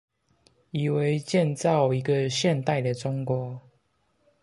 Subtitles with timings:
[0.71, 3.61] 以為建造一個現代的中國